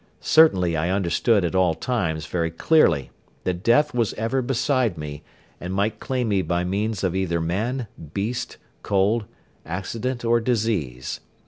[0.19, 3.11] Certainly I understood at all times very clearly
[3.43, 5.21] that death was ever beside me
[5.59, 9.25] and might claim me by means of either man, beast, cold,
[9.63, 11.19] accident or disease.